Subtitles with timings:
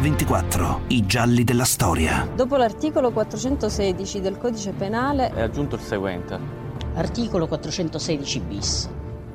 [0.00, 2.26] Mix24, i gialli della storia.
[2.34, 6.38] Dopo l'articolo 416 del codice penale è aggiunto il seguente.
[6.94, 8.90] Articolo 416 bis.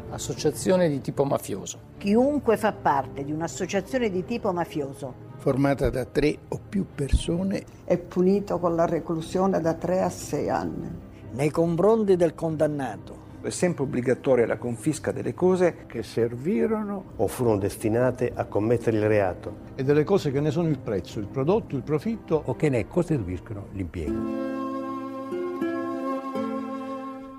[0.09, 1.79] Associazione di tipo mafioso.
[1.97, 7.97] Chiunque fa parte di un'associazione di tipo mafioso formata da tre o più persone è
[7.97, 10.89] punito con la reclusione da tre a sei anni.
[11.31, 13.16] Nei confronti del condannato
[13.47, 19.07] è sempre obbligatoria la confisca delle cose che servirono o furono destinate a commettere il
[19.07, 22.67] reato e delle cose che ne sono il prezzo, il prodotto, il profitto o che
[22.67, 24.55] ne costituiscono l'impiego.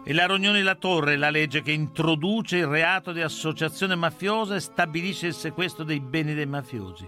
[0.02, 4.60] E la Rognoni La Torre, la legge che introduce il reato di associazione mafiosa e
[4.60, 7.06] stabilisce il sequestro dei beni dei mafiosi.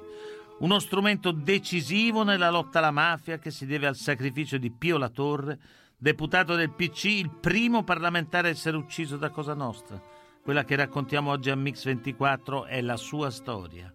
[0.59, 5.09] Uno strumento decisivo nella lotta alla mafia che si deve al sacrificio di Pio La
[5.09, 5.59] Torre,
[6.01, 10.03] deputato del PC, il primo parlamentare a essere ucciso da Cosa Nostra.
[10.43, 13.93] Quella che raccontiamo oggi a Mix 24 è la sua storia.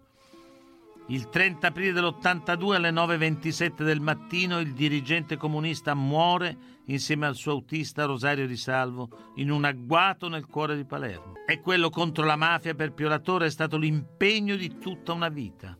[1.08, 7.52] Il 30 aprile dell'82 alle 9.27 del mattino il dirigente comunista muore insieme al suo
[7.52, 11.34] autista Rosario Di Salvo in un agguato nel cuore di Palermo.
[11.44, 15.76] E quello contro la mafia per Piolatore è stato l'impegno di tutta una vita.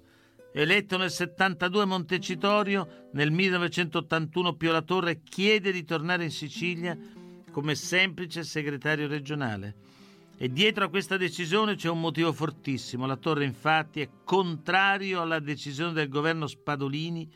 [0.58, 6.96] Eletto nel 72 a Montecitorio, nel 1981 Pio La Torre chiede di tornare in Sicilia
[7.50, 9.74] come semplice segretario regionale.
[10.38, 13.04] E dietro a questa decisione c'è un motivo fortissimo.
[13.04, 17.30] La Torre infatti è contrario alla decisione del governo Spadolini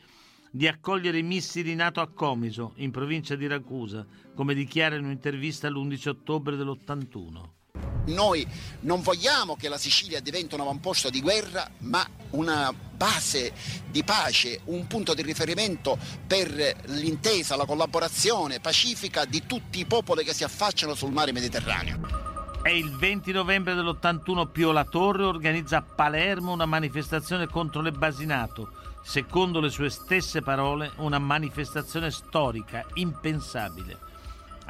[0.49, 5.69] di accogliere i missili NATO a Comiso, in provincia di Ragusa, come dichiara in un'intervista
[5.69, 7.60] l'11 ottobre dell'81.
[8.05, 8.47] Noi
[8.81, 13.53] non vogliamo che la Sicilia diventi un avamposto di guerra, ma una base
[13.89, 16.49] di pace, un punto di riferimento per
[16.85, 22.29] l'intesa, la collaborazione pacifica di tutti i popoli che si affacciano sul mare Mediterraneo.
[22.63, 27.91] È il 20 novembre dell'81 Pio La Torre organizza a Palermo una manifestazione contro le
[27.91, 28.71] basinato,
[29.03, 34.09] secondo le sue stesse parole una manifestazione storica, impensabile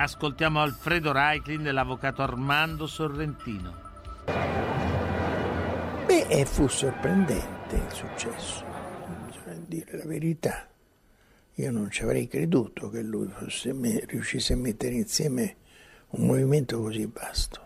[0.01, 3.71] Ascoltiamo Alfredo Reiklin e l'avvocato Armando Sorrentino.
[6.07, 8.65] Beh, fu sorprendente il successo,
[9.27, 10.67] bisogna dire la verità.
[11.53, 13.75] Io non ci avrei creduto che lui fosse,
[14.07, 15.57] riuscisse a mettere insieme
[16.09, 17.59] un movimento così vasto.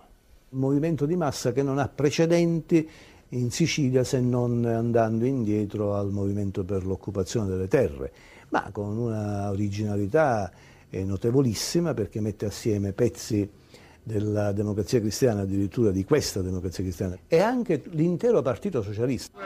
[0.49, 2.89] Un movimento di massa che non ha precedenti
[3.29, 8.11] in Sicilia se non andando indietro al movimento per l'occupazione delle terre,
[8.49, 10.51] ma con una originalità
[10.89, 13.49] è notevolissima perché mette assieme pezzi
[14.01, 19.39] della democrazia cristiana, addirittura di questa democrazia cristiana, e anche l'intero partito socialista.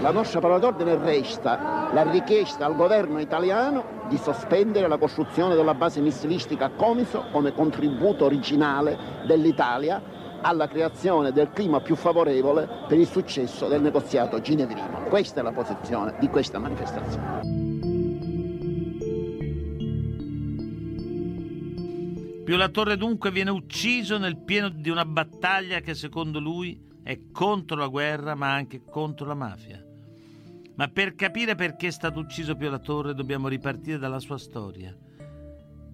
[0.00, 5.74] La nostra parola d'ordine resta la richiesta al governo italiano di sospendere la costruzione della
[5.74, 10.02] base missilistica a Comiso come contributo originale dell'Italia
[10.40, 15.04] alla creazione del clima più favorevole per il successo del negoziato ginevrino.
[15.08, 17.61] Questa è la posizione di questa manifestazione.
[22.52, 27.18] Pio La Torre dunque viene ucciso nel pieno di una battaglia che secondo lui è
[27.32, 29.82] contro la guerra ma anche contro la mafia.
[30.74, 34.94] Ma per capire perché è stato ucciso Pio La Torre dobbiamo ripartire dalla sua storia.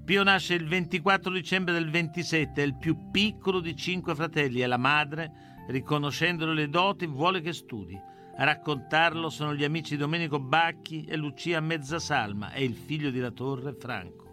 [0.05, 4.67] Pio nasce il 24 dicembre del 27, è il più piccolo di cinque fratelli e
[4.67, 5.31] la madre,
[5.69, 7.97] riconoscendole le doti, vuole che studi.
[8.37, 13.31] A raccontarlo sono gli amici Domenico Bacchi e Lucia Mezzasalma e il figlio di La
[13.31, 14.28] Torre, Franco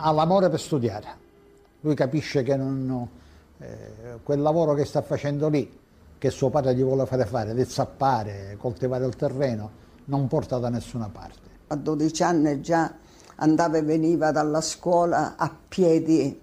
[0.00, 1.28] ha l'amore per studiare.
[1.80, 3.08] Lui capisce che non,
[3.58, 5.78] eh, quel lavoro che sta facendo lì,
[6.18, 9.70] che suo padre gli vuole fare fare, di zappare, coltivare il terreno,
[10.06, 11.48] non porta da nessuna parte.
[11.68, 12.92] A 12 anni già
[13.36, 16.40] andava e veniva dalla scuola a piedi,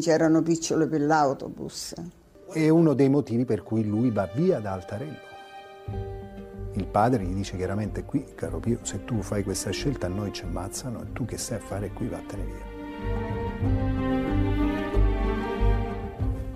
[0.00, 1.94] c'erano piccole per l'autobus.
[2.50, 5.26] È uno dei motivi per cui lui va via da Altarello.
[6.72, 10.32] Il padre gli dice chiaramente qui, caro Pio, se tu fai questa scelta a noi
[10.32, 12.67] ci ammazzano e tu che stai a fare qui vattene via.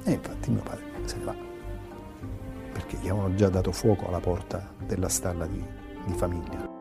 [0.04, 1.34] E infatti mio padre se ne va,
[2.72, 5.64] perché gli avevano già dato fuoco alla porta della stalla di,
[6.04, 6.72] di famiglia.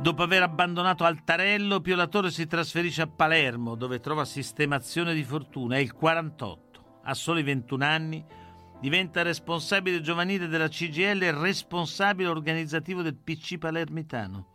[0.00, 5.22] Dopo aver abbandonato Altarello, Pio La Torre si trasferisce a Palermo, dove trova sistemazione di
[5.22, 5.76] fortuna.
[5.76, 7.00] È il 48.
[7.02, 8.24] A soli 21 anni
[8.80, 14.46] diventa responsabile giovanile della CGL e responsabile organizzativo del PC palermitano.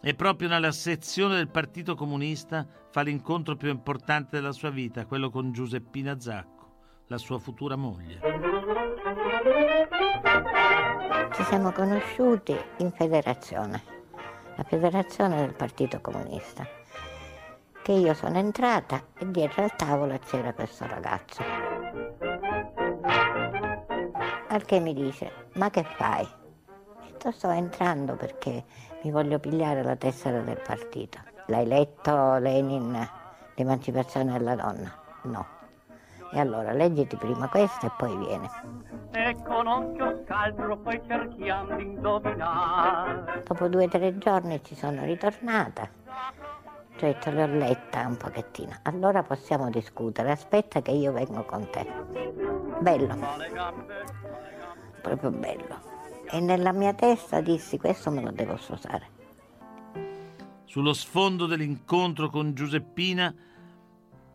[0.00, 5.30] E proprio nella sezione del Partito Comunista fa l'incontro più importante della sua vita, quello
[5.30, 6.72] con Giuseppina Zacco,
[7.08, 8.20] la sua futura moglie.
[11.32, 13.82] Ci siamo conosciuti in federazione,
[14.56, 16.78] la federazione del Partito Comunista
[17.88, 21.77] che io sono entrata e dietro al tavolo c'era questo ragazzo.
[24.58, 26.26] Al che mi dice, ma che fai?
[27.06, 28.64] Detto, sto entrando perché
[29.04, 31.20] mi voglio pigliare la tessera del partito.
[31.46, 33.08] L'hai letto Lenin,
[33.54, 34.92] l'emancipazione della donna?
[35.22, 35.46] No.
[36.32, 38.50] E allora leggiti prima questo e poi viene.
[39.12, 43.44] E con occhio scaltro poi cerchiamo di indovinare.
[43.46, 45.82] Dopo due o tre giorni ci sono ritornata.
[45.84, 48.72] Ho detto, le ho letta un pochettino.
[48.82, 50.32] Allora possiamo discutere.
[50.32, 52.67] Aspetta che io vengo con te.
[52.80, 53.16] Bello.
[55.02, 55.80] Proprio bello.
[56.30, 59.16] E nella mia testa dissi, questo me lo devo sposare.
[60.64, 63.34] Sullo sfondo dell'incontro con Giuseppina,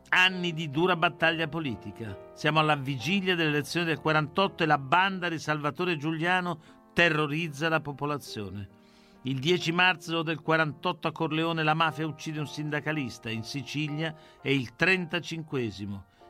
[0.10, 2.18] anni di dura battaglia politica.
[2.34, 6.60] Siamo alla vigilia delle elezioni del 48 e la banda di Salvatore Giuliano
[6.94, 8.81] terrorizza la popolazione.
[9.24, 14.50] Il 10 marzo del 48 a Corleone la mafia uccide un sindacalista, in Sicilia è
[14.50, 15.69] il 35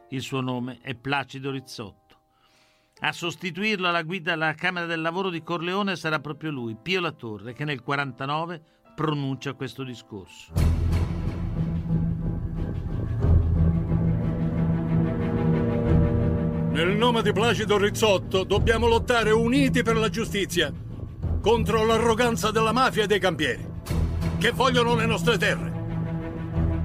[0.09, 2.02] Il suo nome è Placido Rizzotto.
[3.05, 7.11] A sostituirlo alla guida della Camera del Lavoro di Corleone sarà proprio lui, Pio La
[7.11, 8.61] Torre, che nel 49
[8.95, 10.53] pronuncia questo discorso.
[16.69, 20.71] Nel nome di Placido Rizzotto dobbiamo lottare uniti per la giustizia
[21.41, 23.67] contro l'arroganza della mafia e dei campieri,
[24.37, 25.71] che vogliono le nostre terre.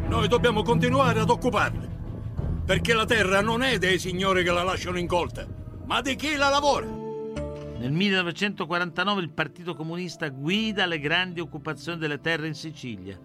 [0.08, 1.88] Noi dobbiamo continuare ad occuparle,
[2.64, 5.57] perché la terra non è dei signori che la lasciano incolta,
[5.88, 6.86] ma di chi la lavora.
[6.86, 13.18] Nel 1949 il Partito Comunista guida le grandi occupazioni delle terre in Sicilia,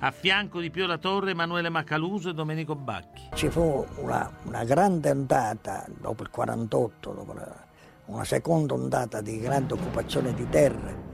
[0.00, 3.28] a fianco di Pio La Torre, Emanuele Macaluso e Domenico Bacchi.
[3.34, 7.64] Ci fu una, una grande ondata dopo il 48, dopo la,
[8.06, 11.06] una seconda ondata di grande occupazione di terre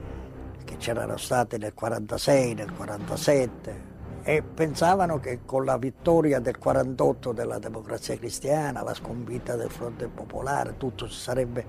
[0.65, 3.93] che c'erano state nel 46, nel 47
[4.25, 10.07] e pensavano che con la vittoria del 48 della democrazia cristiana, la sconfitta del fronte
[10.07, 11.65] popolare, tutto si sarebbe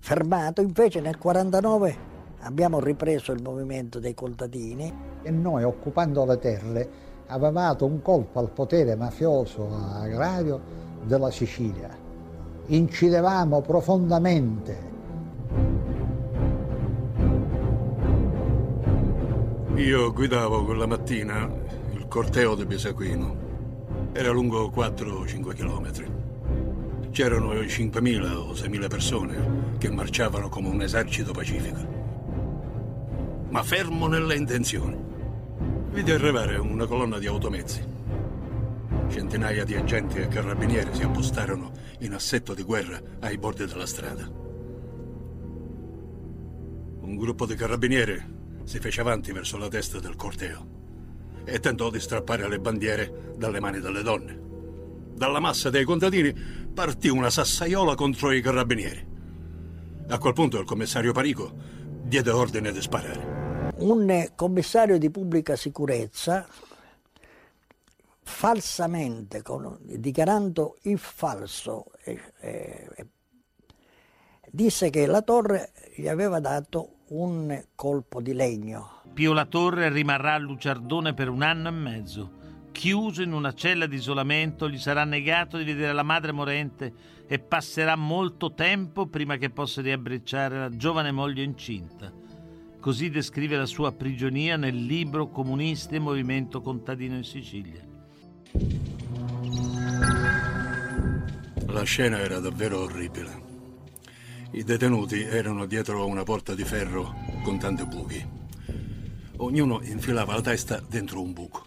[0.00, 2.10] fermato, invece nel 49
[2.40, 4.92] abbiamo ripreso il movimento dei contadini.
[5.22, 6.88] E noi occupando le terre
[7.26, 10.60] avevamo un colpo al potere mafioso agrario
[11.04, 12.02] della Sicilia
[12.66, 14.91] incidevamo profondamente.
[19.76, 21.50] Io guidavo quella mattina
[21.92, 24.10] il corteo di Besaquino.
[24.12, 26.06] Era lungo 4-5 chilometri.
[27.10, 31.78] C'erano 5.000 o 6.000 persone che marciavano come un esercito pacifico.
[33.48, 34.94] Ma fermo nelle intenzioni.
[35.90, 37.82] Vidi arrivare una colonna di automezzi.
[39.08, 41.70] Centinaia di agenti e carabinieri si appostarono
[42.00, 44.30] in assetto di guerra ai bordi della strada.
[47.00, 50.80] Un gruppo di carabinieri si fece avanti verso la testa del corteo
[51.44, 54.40] e tentò di strappare le bandiere dalle mani delle donne.
[55.14, 56.32] Dalla massa dei contadini
[56.72, 59.06] partì una sassaiola contro i carabinieri.
[60.08, 61.52] A quel punto il commissario Parico
[62.02, 63.72] diede ordine di sparare.
[63.76, 66.46] Un commissario di pubblica sicurezza
[68.22, 69.42] falsamente,
[69.80, 73.06] dichiarando il falso, eh, eh,
[74.50, 79.00] disse che la torre gli aveva dato un colpo di legno.
[79.12, 82.40] Pio La Torre rimarrà a Luciardone per un anno e mezzo.
[82.72, 86.92] Chiuso in una cella di isolamento, gli sarà negato di vedere la madre morente
[87.26, 92.10] e passerà molto tempo prima che possa riabbracciare la giovane moglie incinta.
[92.80, 97.86] Così descrive la sua prigionia nel libro Comunisti e Movimento Contadino in Sicilia.
[101.66, 103.51] La scena era davvero orribile.
[104.54, 108.22] I detenuti erano dietro una porta di ferro con tanti buchi.
[109.38, 111.66] Ognuno infilava la testa dentro un buco.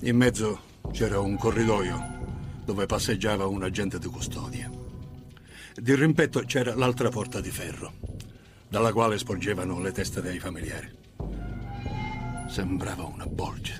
[0.00, 2.16] In mezzo c'era un corridoio
[2.64, 4.68] dove passeggiava un agente di custodia.
[5.76, 7.92] Di rimpetto c'era l'altra porta di ferro,
[8.68, 10.90] dalla quale sporgevano le teste dei familiari.
[12.48, 13.76] Sembrava una bolgia.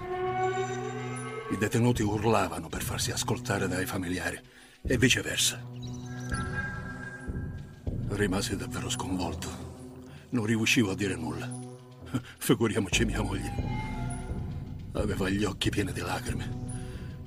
[1.50, 4.38] I detenuti urlavano per farsi ascoltare dai familiari
[4.87, 5.77] e viceversa.
[8.10, 9.48] Rimasi davvero sconvolto.
[10.30, 11.46] Non riuscivo a dire nulla.
[12.38, 13.52] Figuriamoci mia moglie.
[14.92, 16.66] Aveva gli occhi pieni di lacrime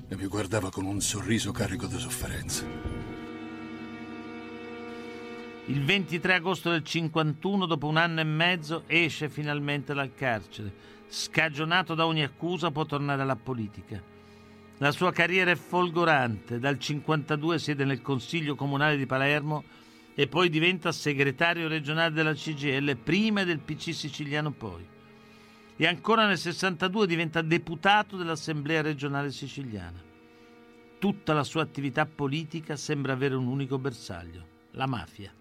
[0.08, 2.64] e mi guardava con un sorriso carico di sofferenza.
[5.66, 10.74] Il 23 agosto del 51, dopo un anno e mezzo, esce finalmente dal carcere.
[11.08, 14.02] Scagionato da ogni accusa, può tornare alla politica.
[14.78, 19.62] La sua carriera è folgorante, dal 52 siede nel Consiglio Comunale di Palermo
[20.14, 24.86] e poi diventa segretario regionale della CGL, prima del PC siciliano poi.
[25.76, 30.00] e ancora nel 62 diventa deputato dell'Assemblea regionale siciliana.
[30.98, 35.34] Tutta la sua attività politica sembra avere un unico bersaglio, la mafia.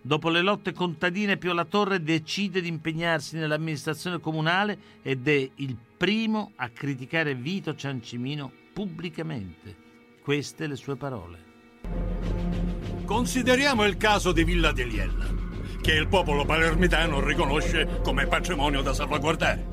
[0.00, 5.76] Dopo le lotte contadine, Pio La Torre decide di impegnarsi nell'amministrazione comunale ed è il
[5.96, 9.76] primo a criticare Vito Ciancimino pubblicamente.
[10.22, 12.17] Queste le sue parole.
[13.08, 15.24] Consideriamo il caso di Villa Deliella,
[15.80, 19.66] che il popolo palermitano riconosce come patrimonio da salvaguardare.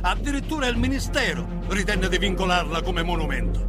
[0.00, 3.68] Addirittura il ministero ritenne di vincolarla come monumento.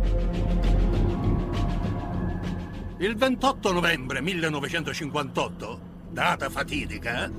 [2.98, 5.80] Il 28 novembre 1958,
[6.10, 7.32] data fatidica,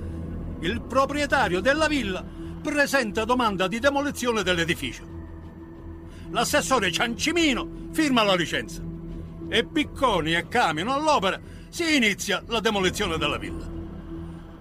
[0.60, 2.24] il proprietario della villa
[2.62, 5.02] presenta domanda di demolizione dell'edificio.
[6.30, 8.88] L'assessore Ciancimino firma la licenza
[9.50, 11.38] e Picconi e Camino all'opera
[11.68, 13.68] si inizia la demolizione della villa.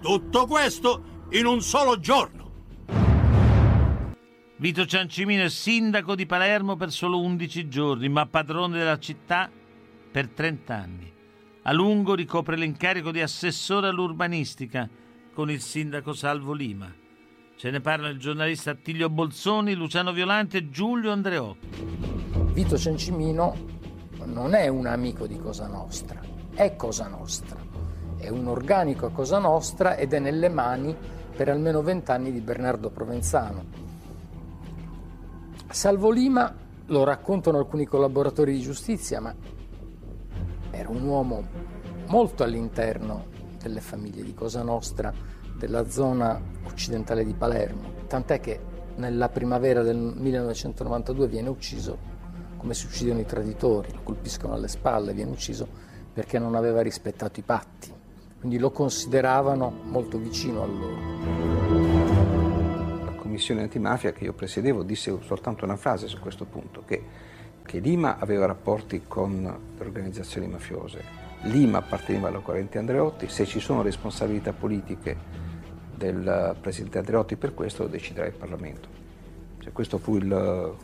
[0.00, 2.38] Tutto questo in un solo giorno.
[4.56, 9.48] Vito Ciancimino è sindaco di Palermo per solo 11 giorni, ma padrone della città
[10.10, 11.12] per 30 anni.
[11.62, 14.88] A lungo ricopre l'incarico di assessore all'urbanistica
[15.32, 16.92] con il sindaco Salvo Lima.
[17.56, 21.68] Ce ne parlano il giornalista Attilio Bolzoni, Luciano Violante e Giulio Andreotti.
[22.52, 23.78] Vito Ciancimino
[24.30, 26.20] non è un amico di Cosa Nostra,
[26.54, 27.56] è Cosa Nostra.
[28.16, 30.96] È un organico a Cosa Nostra ed è nelle mani
[31.36, 33.64] per almeno vent'anni di Bernardo Provenzano.
[35.68, 36.54] Salvo Lima
[36.86, 39.34] lo raccontano alcuni collaboratori di giustizia, ma
[40.70, 41.44] era un uomo
[42.06, 43.26] molto all'interno
[43.60, 45.12] delle famiglie di Cosa Nostra,
[45.56, 48.60] della zona occidentale di Palermo, tant'è che
[48.96, 52.09] nella primavera del 1992 viene ucciso
[52.60, 55.66] come si uccidono i traditori, lo colpiscono alle spalle, viene ucciso
[56.12, 57.90] perché non aveva rispettato i patti,
[58.38, 60.98] quindi lo consideravano molto vicino a loro.
[63.06, 67.28] La commissione antimafia che io presiedevo disse soltanto una frase su questo punto, che
[67.70, 71.04] che Lima aveva rapporti con le organizzazioni mafiose,
[71.42, 75.16] Lima apparteneva alla corrente Andreotti, se ci sono responsabilità politiche
[75.94, 78.88] del presidente Andreotti per questo lo deciderà il Parlamento.
[79.60, 80.74] Cioè, questo fu il,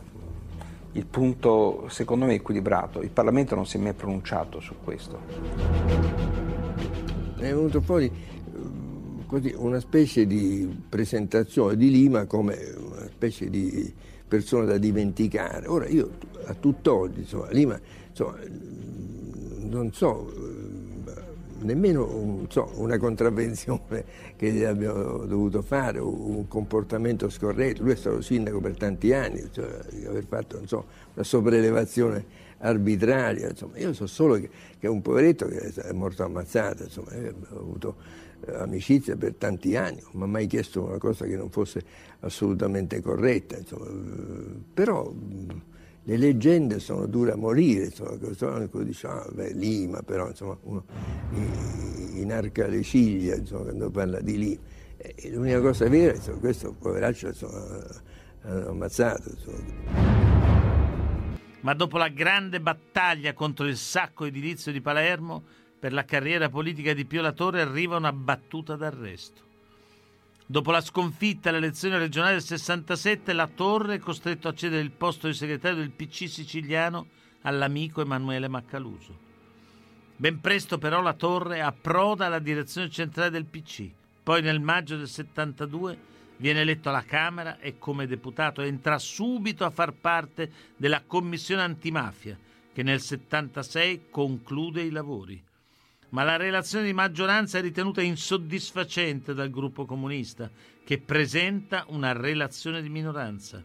[0.93, 3.01] il punto, secondo me, equilibrato.
[3.01, 5.19] Il Parlamento non si è mai pronunciato su questo.
[7.35, 8.11] È venuto fuori
[9.27, 13.93] così, una specie di presentazione di Lima come una specie di
[14.27, 15.67] persona da dimenticare.
[15.67, 16.09] Ora io
[16.45, 17.79] a tutt'oggi, insomma, Lima,
[18.09, 18.37] insomma,
[19.69, 20.46] non so
[21.61, 24.03] nemmeno so, una contravvenzione
[24.35, 27.83] che gli abbiamo dovuto fare, un comportamento scorretto.
[27.83, 29.67] Lui è stato sindaco per tanti anni, cioè,
[30.07, 32.25] aver fatto so, una sopraelevazione
[32.59, 33.49] arbitraria.
[33.49, 33.77] Insomma.
[33.77, 34.49] Io so solo che,
[34.79, 37.11] che, un poveretto che è morto ammazzato, insomma,
[37.49, 37.95] ho avuto
[38.45, 41.83] eh, amicizia per tanti anni, non mi ha mai chiesto una cosa che non fosse
[42.21, 43.57] assolutamente corretta.
[43.57, 43.85] Insomma.
[44.73, 45.13] Però
[46.07, 50.85] le leggende sono dure a morire, insomma, uno dice, ah, beh, Lima, però insomma, uno
[52.13, 54.61] inarca le ciglia insomma, quando parla di Lima.
[54.95, 57.85] E l'unica cosa vera, insomma, questo poveraccio insomma,
[58.43, 59.31] hanno ammazzato.
[61.59, 65.43] Ma dopo la grande battaglia contro il sacco edilizio di Palermo,
[65.77, 69.46] per la carriera politica di Pio La Torre arriva una battuta d'arresto.
[70.49, 74.91] Dopo la sconfitta alle elezioni regionali del 67, la Torre è costretto a cedere il
[74.91, 77.07] posto di segretario del PC siciliano
[77.41, 79.25] all'amico Emanuele Maccaluso.
[80.15, 83.89] Ben presto però la Torre approda alla direzione centrale del PC.
[84.23, 85.97] Poi nel maggio del 72
[86.37, 92.39] viene eletto alla Camera e come deputato entra subito a far parte della commissione antimafia
[92.71, 95.43] che nel 76 conclude i lavori
[96.09, 100.49] ma la relazione di maggioranza è ritenuta insoddisfacente dal gruppo comunista,
[100.83, 103.61] che presenta una relazione di minoranza.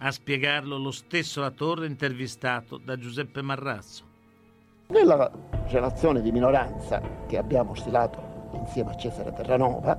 [0.00, 4.04] A spiegarlo lo stesso La Torre intervistato da Giuseppe Marrazzo.
[4.88, 5.30] Nella
[5.66, 9.96] relazione di minoranza che abbiamo stilato insieme a Cesare Terranova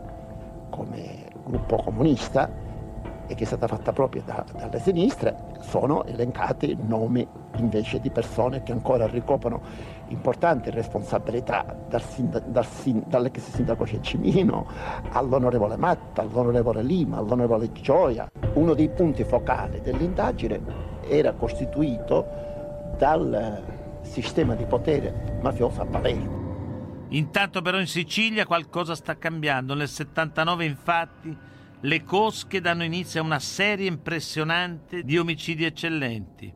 [0.69, 2.68] come gruppo comunista
[3.29, 7.25] e che è stata fatta proprio da, dalle sinistre, sono elencati nomi
[7.57, 9.61] invece di persone che ancora ricoprono
[10.07, 14.65] importanti responsabilità, dal sindaco, dal sin, dall'ex sindaco Cencimino
[15.11, 18.31] all'onorevole Matta, all'onorevole Lima, all'onorevole Gioia.
[18.53, 20.59] Uno dei punti focali dell'indagine
[21.07, 22.25] era costituito
[22.97, 23.63] dal
[24.01, 26.47] sistema di potere mafioso a Palermo.
[27.09, 29.75] Intanto però in Sicilia qualcosa sta cambiando.
[29.75, 31.37] Nel 79 infatti
[31.81, 36.53] le cosche danno inizio a una serie impressionante di omicidi eccellenti.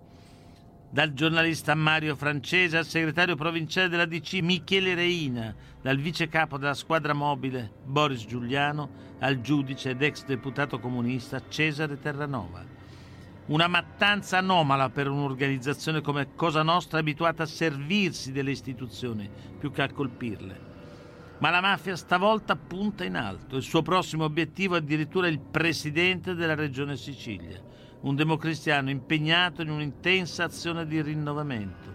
[0.89, 6.75] dal giornalista Mario Francese al segretario provinciale della DC Michele Reina, dal vice capo della
[6.75, 12.63] squadra mobile Boris Giuliano al giudice ed ex deputato comunista Cesare Terranova.
[13.47, 19.27] Una mattanza anomala per un'organizzazione come Cosa Nostra abituata a servirsi delle istituzioni
[19.57, 20.72] più che a colpirle.
[21.43, 23.57] Ma la mafia stavolta punta in alto.
[23.57, 27.59] Il suo prossimo obiettivo è addirittura il presidente della regione Sicilia
[28.03, 31.89] un democristiano impegnato in un'intensa azione di rinnovamento,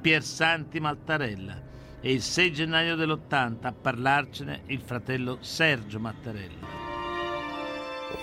[0.00, 1.60] Piersanti Mattarella,
[2.00, 6.66] e il 6 gennaio dell'80 a parlarcene il fratello Sergio Mattarella.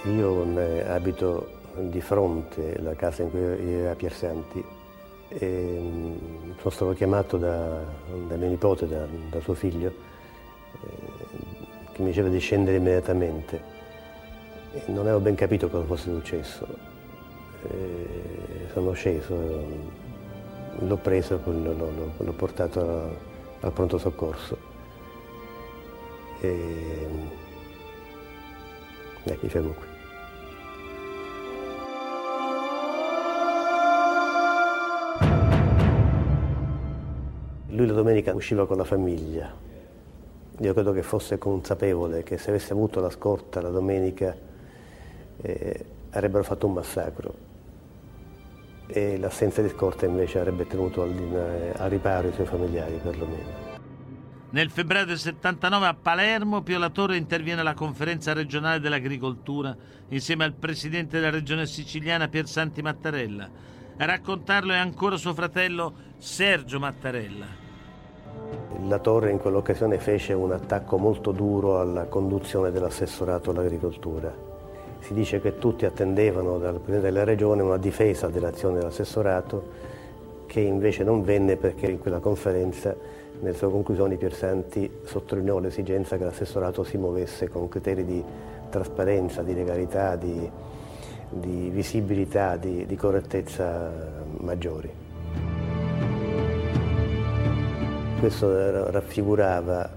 [0.06, 1.60] Io abito
[1.90, 4.64] di fronte alla casa in cui era Piersanti
[5.28, 7.84] e mm, sono stato chiamato da,
[8.28, 10.11] da mio nipote, da, da suo figlio,
[11.94, 13.62] che mi diceva di scendere immediatamente.
[14.74, 16.92] E non avevo ben capito cosa fosse successo
[18.74, 19.36] sono sceso,
[20.80, 23.18] l'ho preso e l'ho, portato
[23.60, 24.58] al pronto soccorso.
[26.40, 27.08] E,
[29.24, 29.90] eh, mi fermo qui.
[37.68, 39.70] Lui la domenica usciva con la famiglia.
[40.62, 44.36] Io credo che fosse consapevole che se avesse avuto la scorta la domenica
[45.42, 47.34] eh, avrebbero fatto un massacro
[48.86, 51.10] e l'assenza di scorta invece avrebbe tenuto al,
[51.90, 53.70] riparo i suoi familiari perlomeno.
[54.52, 59.76] Nel febbraio del 79 a Palermo Pio La Torre interviene alla conferenza regionale dell'agricoltura
[60.10, 63.50] insieme al presidente della regione siciliana Piersanti Mattarella.
[63.98, 67.61] A raccontarlo è ancora suo fratello Sergio Mattarella.
[68.92, 74.50] La Torre in quell'occasione fece un attacco molto duro alla conduzione dell'assessorato all'agricoltura
[75.00, 79.64] si dice che tutti attendevano dal Presidente della Regione una difesa dell'azione dell'assessorato
[80.46, 82.94] che invece non venne perché in quella conferenza,
[83.40, 88.22] nelle sue conclusioni, Piersanti sottolineò l'esigenza che l'assessorato si muovesse con criteri di
[88.70, 90.52] trasparenza, di legalità, di,
[91.30, 93.90] di visibilità, di, di, correttezza
[94.40, 95.11] maggiori.
[98.22, 99.90] Questo raffigurava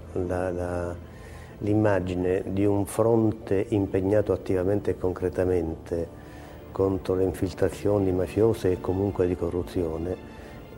[1.59, 6.07] l'immagine di un fronte impegnato attivamente e concretamente
[6.71, 10.17] contro le infiltrazioni mafiose e comunque di corruzione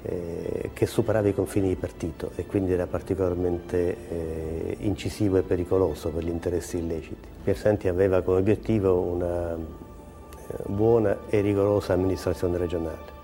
[0.01, 6.09] eh, che superava i confini di partito e quindi era particolarmente eh, incisivo e pericoloso
[6.09, 7.29] per gli interessi illeciti.
[7.45, 13.15] Piersanti aveva come obiettivo una eh, buona e rigorosa amministrazione regionale,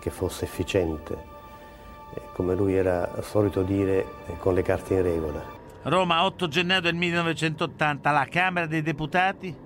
[0.00, 1.29] che fosse efficiente,
[2.32, 5.58] come lui era solito dire, eh, con le carte in regola.
[5.82, 9.56] Roma, 8 gennaio del 1980, la Camera dei Deputati.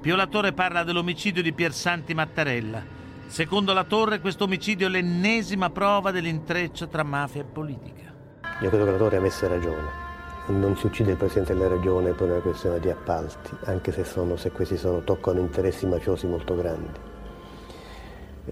[0.00, 2.82] Pio La Torre parla dell'omicidio di Piersanti Mattarella.
[3.26, 8.12] Secondo La Torre, questo omicidio è l'ennesima prova dell'intreccio tra mafia e politica.
[8.60, 10.08] Io credo che La Torre avesse ragione.
[10.46, 14.36] Non si uccide il Presidente della Regione per una questione di appalti, anche se, sono,
[14.36, 16.98] se questi sono, toccano interessi mafiosi molto grandi.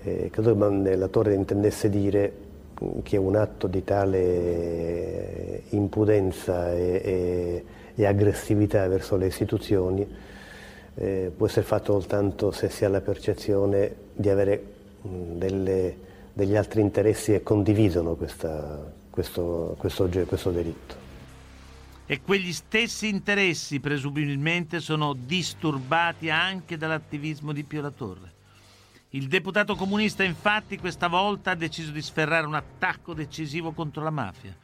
[0.03, 2.48] Eh, credo che La Torre intendesse dire
[3.03, 7.65] che un atto di tale impudenza e, e,
[7.95, 10.07] e aggressività verso le istituzioni
[10.95, 14.63] eh, può essere fatto soltanto se si ha la percezione di avere
[15.03, 15.97] delle,
[16.33, 21.07] degli altri interessi che condividono questa, questo, questo, questo delitto.
[22.07, 28.37] E quegli stessi interessi presumibilmente sono disturbati anche dall'attivismo di Pio La Torre.
[29.13, 34.11] Il deputato comunista infatti questa volta ha deciso di sferrare un attacco decisivo contro la
[34.11, 34.55] mafia.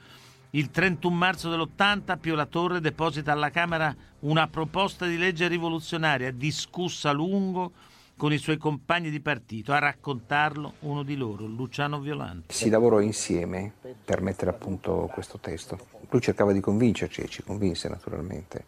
[0.51, 6.31] Il 31 marzo dell'80 Pio La Torre deposita alla Camera una proposta di legge rivoluzionaria
[6.31, 7.73] discussa a lungo
[8.19, 9.73] con i suoi compagni di partito.
[9.73, 12.53] A raccontarlo uno di loro, Luciano Violante.
[12.53, 13.73] Si lavorò insieme
[14.05, 15.87] per mettere a punto questo testo.
[16.11, 18.65] Lui cercava di convincerci e ci convinse naturalmente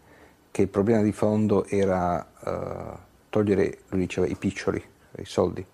[0.50, 5.64] che il problema di fondo era uh, togliere, lui diceva, i piccioli i soldi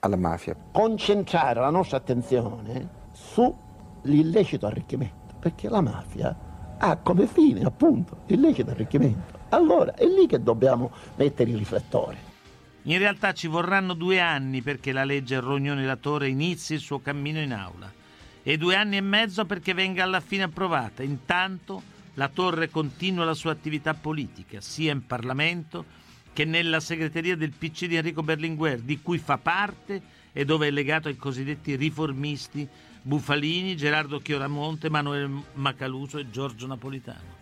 [0.00, 0.56] alla mafia.
[0.72, 9.38] Concentrare la nostra attenzione sull'illecito arricchimento, perché la mafia ha come fine appunto l'illecito arricchimento.
[9.50, 12.16] Allora è lì che dobbiamo mettere i riflettori.
[12.84, 17.38] In realtà ci vorranno due anni perché la legge Rognoni Latore inizi il suo cammino
[17.38, 17.90] in aula
[18.42, 21.04] e due anni e mezzo perché venga alla fine approvata.
[21.04, 21.80] Intanto
[22.14, 26.00] la Torre continua la sua attività politica, sia in Parlamento
[26.32, 30.00] che nella segreteria del PC di Enrico Berlinguer, di cui fa parte
[30.32, 32.66] e dove è legato ai cosiddetti riformisti
[33.02, 37.40] Bufalini, Gerardo Chioramonte, Emanuele Macaluso e Giorgio Napolitano.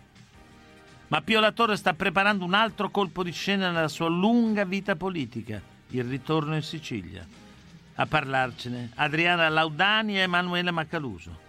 [1.07, 4.95] Ma Pio La Torre sta preparando un altro colpo di scena nella sua lunga vita
[4.95, 7.25] politica, il ritorno in Sicilia.
[7.95, 11.39] A parlarcene Adriana Laudani e Emanuele Maccaluso.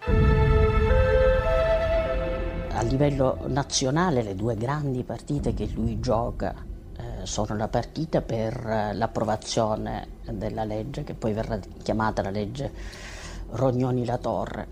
[2.69, 6.71] A livello nazionale le due grandi partite che lui gioca
[7.25, 12.71] sono la partita per eh, l'approvazione della legge, che poi verrà chiamata la legge
[13.49, 14.67] Rognoni-La Torre,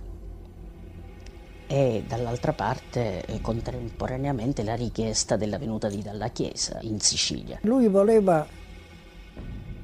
[1.71, 7.59] e dall'altra parte eh, contemporaneamente la richiesta della venuta di dalla Chiesa in Sicilia.
[7.61, 8.45] Lui voleva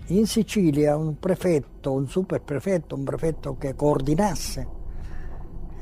[0.07, 4.67] in Sicilia un prefetto, un superprefetto, un prefetto che coordinasse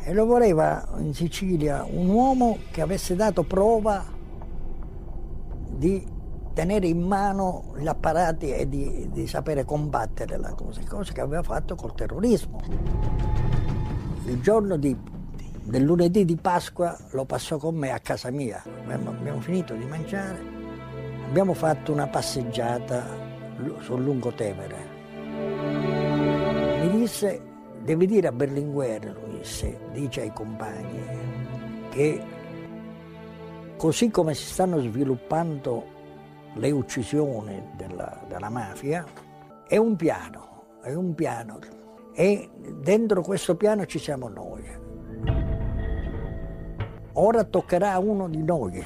[0.04, 4.06] e lo voleva in Sicilia un uomo che avesse dato prova
[5.71, 6.06] di
[6.55, 11.43] tenere in mano gli apparati e di, di sapere combattere la cosa, cosa che aveva
[11.43, 12.61] fatto col terrorismo.
[14.25, 15.13] Il giorno di
[15.65, 18.63] del lunedì di Pasqua lo passò con me a casa mia.
[18.87, 20.39] Abbiamo finito di mangiare,
[21.27, 23.03] abbiamo fatto una passeggiata
[23.79, 24.93] sul Lungotevere.
[26.81, 27.41] Mi disse,
[27.83, 31.03] devi dire a Berlinguer, lui disse, dice ai compagni,
[31.89, 32.23] che
[33.75, 35.93] così come si stanno sviluppando
[36.55, 39.05] le uccisioni della, della mafia,
[39.67, 41.59] è un piano, è un piano.
[42.13, 42.49] E
[42.81, 44.63] dentro questo piano ci siamo noi.
[47.13, 48.83] Ora toccherà a uno di noi,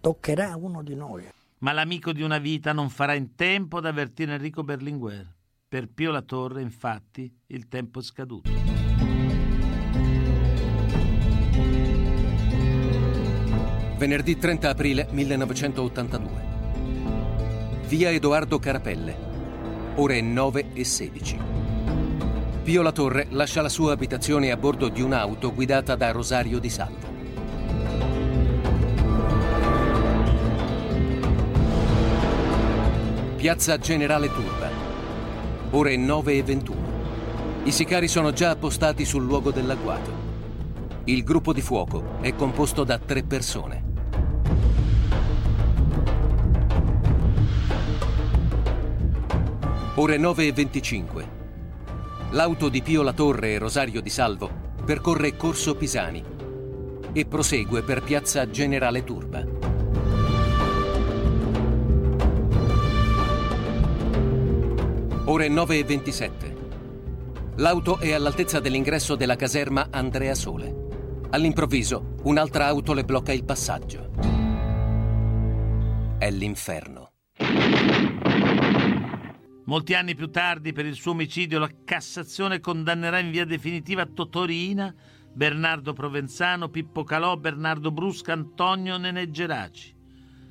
[0.00, 1.28] toccherà a uno di noi.
[1.58, 5.26] Ma l'amico di una vita non farà in tempo ad avvertire Enrico Berlinguer.
[5.68, 8.50] Per Pio La Torre, infatti, il tempo è scaduto.
[13.96, 16.49] Venerdì 30 aprile 1982.
[17.90, 19.16] Via Edoardo Carapelle,
[19.96, 21.38] ore 9 e 16.
[22.62, 26.70] Pio La Torre lascia la sua abitazione a bordo di un'auto guidata da Rosario Di
[26.70, 27.08] Salvo.
[33.34, 34.70] Piazza Generale Turba.
[35.70, 36.76] Ore 9 e 21.
[37.64, 40.12] I sicari sono già appostati sul luogo dell'agguato.
[41.06, 43.89] Il gruppo di fuoco è composto da tre persone.
[50.00, 51.28] Ore 9 e 25.
[52.30, 54.50] L'auto di Pio La Torre e Rosario Di Salvo
[54.82, 56.24] percorre Corso Pisani
[57.12, 59.44] e prosegue per Piazza Generale Turba.
[65.26, 66.56] Ore 9 e 27.
[67.56, 70.74] L'auto è all'altezza dell'ingresso della caserma Andrea Sole.
[71.28, 74.12] All'improvviso, un'altra auto le blocca il passaggio.
[76.16, 77.09] È l'inferno.
[79.70, 84.92] Molti anni più tardi, per il suo omicidio, la Cassazione condannerà in via definitiva Totorina,
[85.32, 89.94] Bernardo Provenzano, Pippo Calò, Bernardo Brusca, Antonio Neneggeraci.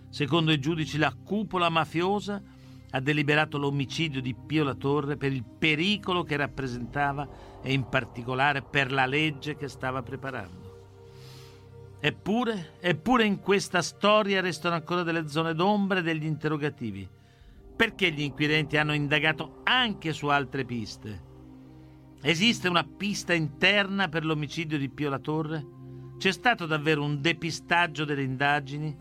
[0.08, 2.42] Secondo i giudici, la cupola mafiosa
[2.92, 7.28] ha deliberato l'omicidio di Pio La Torre per il pericolo che rappresentava
[7.62, 11.98] e in particolare per la legge che stava preparando.
[12.00, 17.18] Eppure, eppure in questa storia restano ancora delle zone d'ombra e degli interrogativi.
[17.80, 21.24] Perché gli inquirenti hanno indagato anche su altre piste?
[22.22, 25.66] Esiste una pista interna per l'omicidio di Pio La Torre?
[26.18, 28.94] C'è stato davvero un depistaggio delle indagini?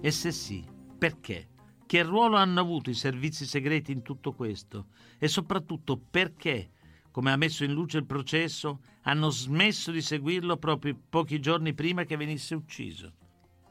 [0.00, 0.66] E se sì,
[0.98, 1.50] perché?
[1.86, 4.86] Che ruolo hanno avuto i servizi segreti in tutto questo?
[5.16, 6.70] E soprattutto perché,
[7.12, 12.02] come ha messo in luce il processo, hanno smesso di seguirlo proprio pochi giorni prima
[12.02, 13.12] che venisse ucciso?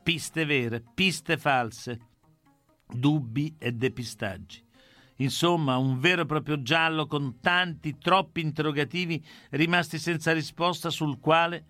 [0.02, 2.00] Piste vere, piste false,
[2.94, 4.64] dubbi e depistaggi.
[5.18, 11.66] Insomma, un vero e proprio giallo con tanti, troppi interrogativi rimasti senza risposta sul quale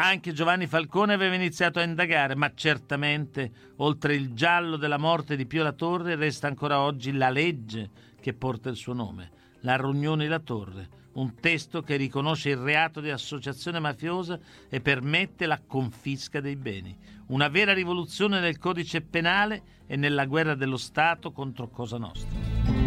[0.00, 5.46] anche Giovanni Falcone aveva iniziato a indagare, ma certamente, oltre il giallo della morte di
[5.46, 9.30] Pio La Torre, resta ancora oggi la legge che porta il suo nome,
[9.62, 15.46] la Rognoni La Torre, un testo che riconosce il reato di associazione mafiosa e permette
[15.46, 16.96] la confisca dei beni.
[17.26, 22.77] Una vera rivoluzione nel codice penale e nella guerra dello Stato contro Cosa Nostra.